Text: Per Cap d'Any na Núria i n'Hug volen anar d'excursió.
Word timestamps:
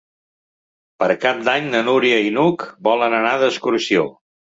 Per 1.01 1.09
Cap 1.25 1.43
d'Any 1.47 1.67
na 1.73 1.81
Núria 1.89 2.21
i 2.29 2.31
n'Hug 2.37 2.65
volen 2.89 3.17
anar 3.19 3.35
d'excursió. 3.45 4.07